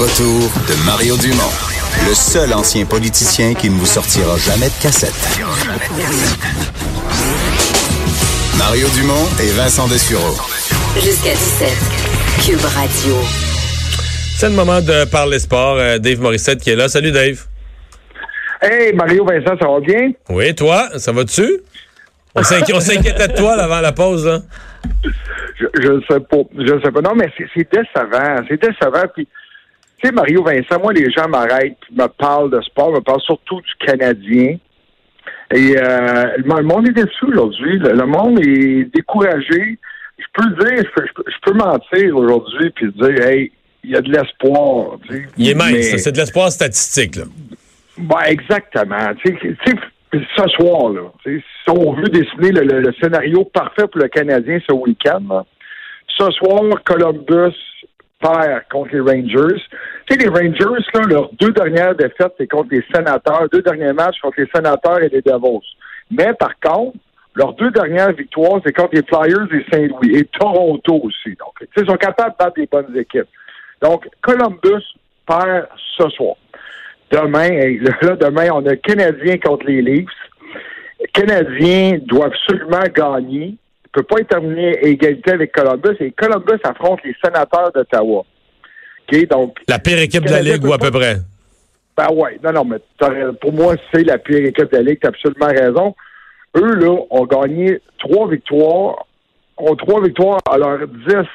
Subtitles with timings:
[0.00, 1.52] Retour de Mario Dumont,
[2.08, 5.12] le seul ancien politicien qui ne vous sortira jamais de cassette.
[8.56, 10.34] Mario Dumont et Vincent Dessureau.
[10.94, 11.68] Jusqu'à 17.
[12.46, 13.14] Cube Radio.
[14.38, 15.76] C'est le moment de parler sport.
[15.76, 16.88] Euh, Dave Morissette qui est là.
[16.88, 17.44] Salut Dave.
[18.62, 20.12] Hey, Mario Vincent, ça va bien?
[20.30, 21.60] Oui, toi, ça va-tu?
[22.34, 24.24] On s'inqui- on s'inquiétait de toi là, avant la pause.
[24.26, 24.38] Là.
[25.58, 26.38] Je, ne sais pas.
[26.56, 27.00] Je ne sais pas.
[27.02, 28.42] Non, mais c'est c'est décevant.
[28.48, 29.04] C'est décevant.
[29.14, 29.28] Puis,
[30.00, 33.60] tu sais, Mario Vincent, moi, les gens m'arrêtent, me parlent de sport, me parlent surtout
[33.60, 34.56] du Canadien.
[35.52, 37.78] Et euh, le monde est déçu aujourd'hui.
[37.78, 39.78] Le, monde est découragé.
[40.18, 43.52] Je peux le dire, je peux, je mentir aujourd'hui, puis dire, hey,
[43.82, 44.98] il y a de l'espoir.
[45.08, 45.22] tu sais.
[45.36, 45.72] Il est mince.
[45.72, 47.16] Mais- ça, C'est de l'espoir statistique.
[47.16, 47.24] Là.
[47.98, 49.14] Ben, exactement.
[49.24, 49.72] Tu sais,
[50.12, 54.58] ce soir, là, si on veut dessiner le, le- le scénario parfait pour le Canadien
[54.68, 55.44] ce week-end, là,
[56.18, 57.56] ce soir, Columbus
[58.20, 59.62] perd contre les Rangers.
[60.10, 63.48] Sais, les Rangers, là, leurs deux dernières défaites, c'est contre les Sénateurs.
[63.52, 65.64] Deux derniers matchs contre les Sénateurs et les Devils.
[66.10, 66.96] Mais par contre,
[67.36, 70.16] leurs deux dernières victoires, c'est contre les Flyers et Saint-Louis.
[70.16, 71.36] Et Toronto aussi.
[71.36, 73.28] Donc, ils sont capables de battre des bonnes équipes.
[73.80, 74.84] Donc, Columbus
[75.26, 76.34] perd ce soir.
[77.12, 77.50] Demain,
[78.02, 80.08] là, demain, on a Canadiens contre les Leafs.
[81.00, 83.46] Les Canadiens doivent absolument gagner.
[83.46, 85.96] Il ne peut pas terminer à égalité avec Columbus.
[86.00, 88.24] Et Columbus affronte les sénateurs d'Ottawa.
[89.30, 91.18] Donc, La pire équipe de la Ligue ou à peu près?
[91.96, 92.78] ben ouais, non, non, mais
[93.40, 95.94] pour moi, c'est la pire équipe de la Ligue, t'as absolument raison.
[96.56, 99.06] Eux, là, ont gagné trois victoires,
[99.58, 101.28] ont trois victoires à leurs dix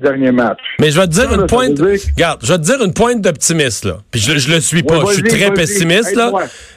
[0.00, 0.58] derniers matchs.
[0.80, 1.74] Mais je vais te dire Ça, une là, pointe.
[1.74, 3.98] dire- Regarde, je vais te dire une pointe d'optimisme, là.
[4.10, 4.98] Puis je, je le suis pas.
[4.98, 6.32] Ouais, je suis très pessimiste, là.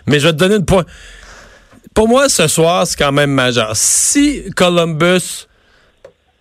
[0.06, 0.88] Mais je vais te donner une pointe.
[1.94, 3.72] Pour moi, ce soir, c'est quand même majeur.
[3.76, 5.47] Si Columbus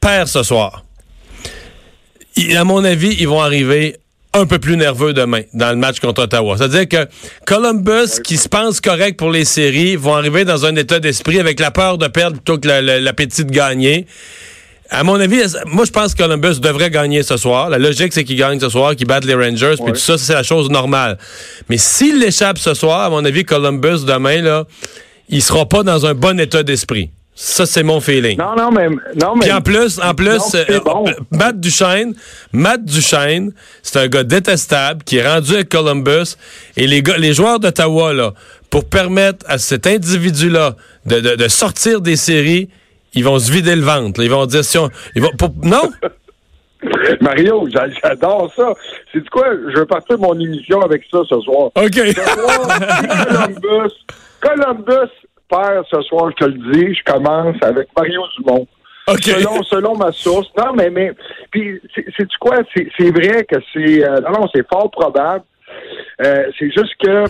[0.00, 0.84] perd ce soir,
[2.56, 3.96] à mon avis, ils vont arriver
[4.34, 6.56] un peu plus nerveux demain dans le match contre Ottawa.
[6.58, 7.08] C'est-à-dire que
[7.46, 11.58] Columbus, qui se pense correct pour les séries, vont arriver dans un état d'esprit avec
[11.60, 14.06] la peur de perdre plutôt que la- la- l'appétit de gagner.
[14.90, 17.68] À mon avis, moi, je pense que Columbus devrait gagner ce soir.
[17.70, 20.32] La logique, c'est qu'ils gagnent ce soir, qu'ils battent les Rangers, puis tout ça, c'est
[20.34, 21.18] la chose normale.
[21.68, 24.64] Mais s'il l'échappe ce soir, à mon avis, Columbus, demain, là,
[25.28, 27.10] il sera pas dans un bon état d'esprit.
[27.40, 28.36] Ça, c'est mon feeling.
[28.36, 28.88] Non, non, mais.
[29.14, 31.04] Non, mais Puis en plus, en plus, Non, euh, bon.
[31.30, 32.14] Matt Duchesne,
[32.52, 36.34] Matt Duchesne, c'est un gars détestable qui est rendu avec Columbus
[36.76, 38.32] et les gars, les joueurs d'Ottawa là,
[38.70, 40.74] pour permettre à cet individu-là
[41.06, 42.70] de, de- de sortir des séries,
[43.14, 44.18] ils vont se vider le ventre.
[44.18, 44.24] là.
[44.26, 45.92] Ils vont dire si on, ils vont, pour- non?
[47.20, 48.72] Mario, j'a- j'adore ça.
[49.12, 49.46] C'est quoi?
[49.72, 51.70] Je vais partir mon émission avec ça ce soir.
[51.76, 51.94] Ok.
[51.94, 52.68] Ce soir,
[52.98, 53.16] si
[53.60, 53.94] Columbus,
[54.40, 55.12] Columbus
[55.50, 58.66] ce soir, je te le dis, je commence avec Mario Dumont.
[59.08, 59.22] Ok.
[59.22, 60.48] Selon, selon ma source.
[60.56, 61.12] Non, mais, mais,
[61.50, 61.80] puis,
[62.16, 62.56] c'est quoi?
[62.74, 65.44] C'est vrai que c'est, euh, non, non, c'est fort probable.
[66.24, 67.24] Euh, c'est juste que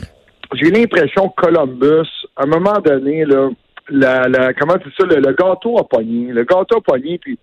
[0.55, 3.49] j'ai l'impression que Columbus, à un moment donné, là,
[3.91, 6.33] la, la, comment c'est ça, le, le gâteau a pogné.
[6.33, 7.39] Le gâteau a pogné, puis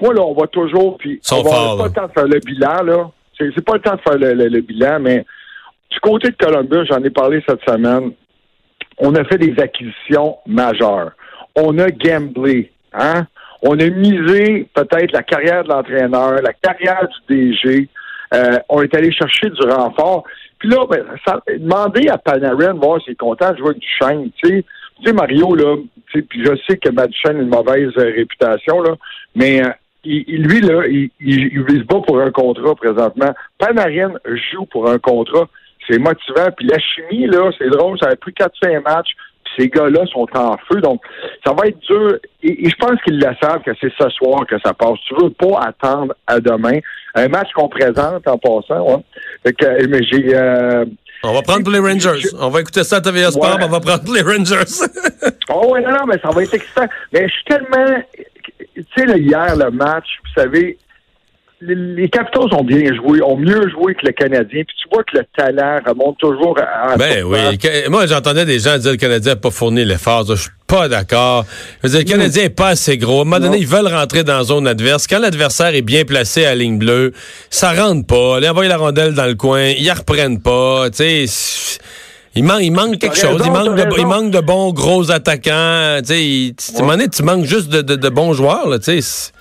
[0.00, 2.82] moi, là, on va toujours, puis on va pas le temps de faire le bilan,
[2.84, 3.10] là.
[3.38, 5.24] C'est c'est pas le temps de faire le, le- le bilan, mais
[5.90, 8.12] du côté de Columbus, j'en ai parlé cette semaine,
[9.00, 11.12] on a fait des acquisitions majeures.
[11.56, 13.26] On a gamblé, hein?
[13.62, 17.88] On a misé peut-être la carrière de l'entraîneur, la carrière du DG.
[18.32, 20.24] Euh, on est allé chercher du renfort.
[20.58, 24.30] Puis là, ben, ça, demander à Panarin voir s'il est content de jouer du chaîne,
[24.42, 24.64] tu sais.
[24.98, 25.76] Tu sais, Mario, là,
[26.10, 28.94] tu sais, puis je sais que Matt Duchesne a une mauvaise euh, réputation, là,
[29.34, 29.70] mais euh,
[30.04, 33.34] lui, là, il, il, il vise pas pour un contrat présentement.
[33.58, 34.12] Panarin
[34.52, 35.48] joue pour un contrat.
[35.88, 36.48] C'est motivant.
[36.56, 39.10] Puis la chimie, là, c'est drôle, ça a pris 4-5 matchs.
[39.44, 40.80] Puis ces gars-là sont en feu.
[40.80, 41.00] Donc,
[41.44, 42.16] ça va être dur.
[42.42, 44.98] Et, et je pense qu'ils le savent que c'est ce soir que ça passe.
[45.08, 46.78] Tu veux pas attendre à demain.
[47.14, 49.02] Un match qu'on présente en passant, ouais.
[49.44, 50.34] Fait que, mais j'ai...
[50.36, 50.84] euh,
[51.24, 52.28] On va prendre pour les Rangers.
[52.38, 53.64] On va écouter ça à TVA Sport, Ouais.
[53.64, 54.64] on va prendre pour les Rangers.
[55.52, 56.86] Oh oui, non, non, mais ça va être excitant.
[57.12, 58.00] Mais je suis tellement...
[58.76, 60.78] Tu sais, hier, le match, vous savez,
[61.62, 64.62] les, Capitals ont bien joué, ont mieux joué que le Canadien.
[64.66, 66.96] Puis tu vois que le talent remonte toujours à.
[66.96, 67.38] Ben oui.
[67.88, 70.24] Moi, j'entendais des gens dire que le Canadien n'a pas fourni l'effort.
[70.28, 71.44] Je suis pas d'accord.
[71.82, 73.18] Je veux dire, le Canadien n'est pas assez gros.
[73.18, 75.06] À un moment donné, ils veulent rentrer dans la zone adverse.
[75.06, 77.12] Quand l'adversaire est bien placé à la ligne bleue,
[77.50, 78.38] ça rentre pas.
[78.40, 79.64] Ils envoient la rondelle dans le coin.
[79.66, 80.88] Ils la reprennent pas.
[80.90, 81.78] Tu sais,
[82.36, 83.42] il, man- il manque quelque chose.
[83.44, 85.98] il, manque de, il manque de bons gros attaquants.
[86.00, 88.32] Tu sais, il- tu- à un moment donné, tu manques juste de, de- de bons
[88.32, 88.68] joueurs.
[88.68, 89.32] Là, tu sais.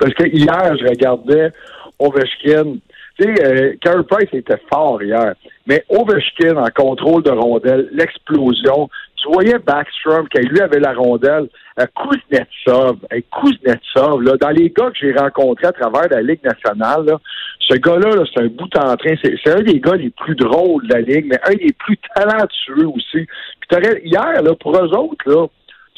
[0.00, 1.52] Parce que hier, je regardais
[1.98, 2.78] Ovechkin.
[3.18, 5.34] Tu sais, euh, Carey Price était fort hier.
[5.66, 8.88] Mais Ovechkin en contrôle de rondelle, l'explosion.
[9.16, 11.48] Tu voyais Backstrom, qui lui avait la rondelle.
[11.78, 16.42] Euh, Kuznetsov, euh, Kuznetsov, là, dans les gars que j'ai rencontrés à travers la Ligue
[16.42, 17.18] nationale, là,
[17.60, 19.14] ce gars-là, là, c'est un bout en train.
[19.22, 21.98] C'est c'est un des gars les plus drôles de la Ligue, mais un des plus
[22.14, 23.26] talentueux aussi.
[23.68, 25.46] Puis hier, là, pour eux autres, là,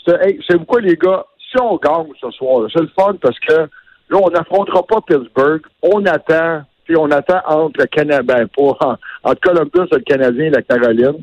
[0.04, 1.24] c'était, hey, c'est quoi les gars?
[1.38, 3.68] Si on gagne ce soir, c'est le fun parce que
[4.12, 5.62] là, on n'affrontera pas Pittsburgh.
[5.82, 6.62] On attend,
[6.96, 11.22] on attend entre le Canada, ben, pas, entre Columbus, le Canadien et la Caroline.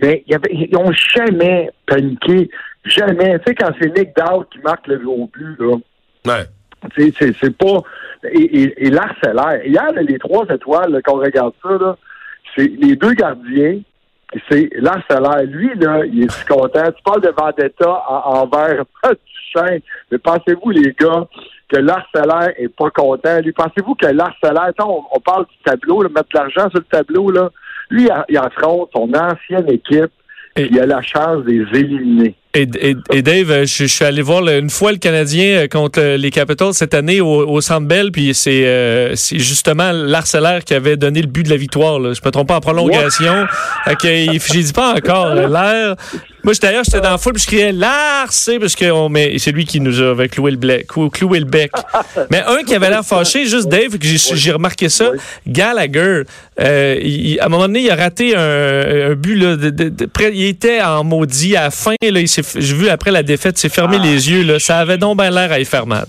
[0.00, 2.50] Mais il y avait, ils n'ont jamais paniqué.
[2.84, 3.38] Jamais.
[3.38, 5.76] Tu sais, quand c'est Nick Dowd qui marque le gros but, là,
[6.26, 6.44] Ouais.
[6.96, 7.82] c'est, pas.
[8.32, 8.90] Et, et, et.
[8.90, 11.96] Hier, les trois étoiles, qu'on regarde ça, là,
[12.54, 13.80] c'est les deux gardiens.
[14.50, 15.44] C'est l'Arcellaire.
[15.44, 16.90] Lui, là, il est content.
[16.92, 19.80] Tu parles de vendetta en- envers Duchesne.
[20.10, 21.26] Mais pensez-vous, les gars,
[21.68, 23.38] que l'Arcellaire est pas content?
[23.40, 26.84] Lui, pensez-vous que l'Arcellaire, on, on parle du tableau, là, mettre de l'argent sur le
[26.84, 27.50] tableau, là.
[27.90, 30.10] Lui, il affronte son ancienne équipe.
[30.56, 32.34] Et- Il a la chance de les éliminer.
[32.54, 35.58] Et, et- et Dave, euh, je, je suis allé voir le- une fois le Canadien
[35.64, 39.92] euh, contre euh, les Capitals cette année au, au Centre Bell, puis c'est euh, justement
[39.92, 41.98] l'Arcellaire qui avait donné le but de la victoire.
[42.00, 42.14] Là.
[42.14, 43.46] Je me trompe pas en prolongation.
[44.04, 45.96] Il- J'ai dit pas encore l'air.
[46.46, 49.50] Moi, j'étais d'ailleurs, j'étais dans la foule, puis je criais l'Arce, parce que on, c'est
[49.50, 51.72] lui qui nous a cloué le, bec, clou- cloué le bec.
[52.30, 55.10] Mais un qui avait l'air fâché, juste Dave, que j'ai remarqué ça,
[55.46, 56.22] Gallagher,
[56.60, 59.88] euh, il- à un moment donné, il a raté un, un but là, de, de-
[59.88, 61.94] de- près- il était en maudit à la fin.
[62.00, 64.44] Là, il s'est f- j'ai vu après la défaite, il s'est fermé les yeux.
[64.44, 66.06] Là, ça avait donc bien l'air à y faire mal.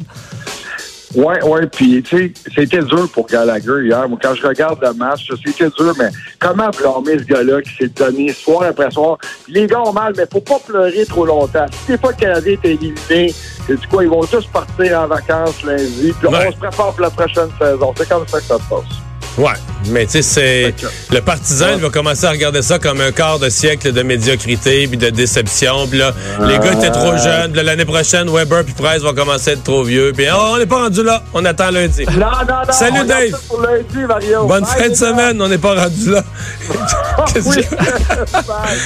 [1.15, 4.07] Ouais, ouais, puis tu sais, c'était dur pour Gallagher hier.
[4.09, 7.87] Moi, quand je regarde le match, c'était dur, mais comment blâmer ce gars-là qui s'est
[7.87, 9.17] donné soir après soir?
[9.47, 11.65] Les gars ont mal, mais faut pas pleurer trop longtemps.
[11.85, 13.33] Si fois le Canadien est éliminé,
[13.65, 16.47] c'est du quoi, ils vont tous partir en vacances lundi, puis Ouais.
[16.49, 17.93] on se prépare pour la prochaine saison.
[17.97, 19.06] C'est comme ça que ça se passe.
[19.37, 19.53] Ouais,
[19.89, 20.73] mais tu sais, c'est
[21.11, 24.87] le partisan, il va commencer à regarder ça comme un quart de siècle de médiocrité
[24.87, 25.87] puis de déception.
[25.87, 27.51] Puis là, les gars étaient trop jeunes.
[27.51, 30.11] Puis là, l'année prochaine, Weber puis Price vont commencer à être trop vieux.
[30.15, 31.23] Puis oh, on n'est pas rendu là.
[31.33, 32.05] On attend lundi.
[32.05, 32.73] Non, non, non.
[32.73, 33.29] Salut, on Dave.
[33.31, 34.47] ça Pour lundi, Mario.
[34.47, 35.41] Bonne Bye, fin de semaine.
[35.41, 36.23] On n'est pas rendu là.
[37.33, 37.75] Qu'est-ce que-.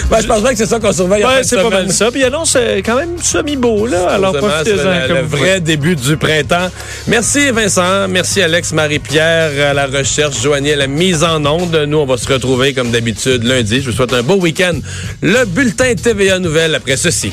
[0.09, 2.11] Ben, je pense bien que c'est ça qu'on surveille Ouais, c'est pas mal ça.
[2.11, 4.09] Puis il annonce quand même semi-beau, là.
[4.09, 5.13] Alors profitez-en.
[5.13, 6.69] le, vrai début du printemps.
[7.07, 11.75] Merci Vincent, merci Alex, Marie-Pierre à la recherche, Joanie à la mise en onde.
[11.87, 13.79] Nous, on va se retrouver comme d'habitude lundi.
[13.79, 14.79] Je vous souhaite un beau week-end.
[15.21, 17.31] Le bulletin TVA Nouvelle après ceci.